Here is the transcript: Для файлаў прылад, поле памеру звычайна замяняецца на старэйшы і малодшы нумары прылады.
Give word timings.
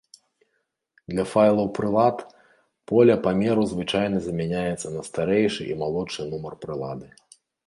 Для 1.11 1.25
файлаў 1.33 1.67
прылад, 1.79 2.17
поле 2.93 3.17
памеру 3.27 3.67
звычайна 3.75 4.17
замяняецца 4.29 4.87
на 4.95 5.01
старэйшы 5.11 5.63
і 5.75 5.79
малодшы 5.85 6.21
нумары 6.33 6.57
прылады. 6.67 7.07